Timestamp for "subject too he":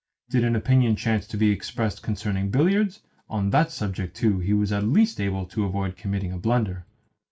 3.71-4.51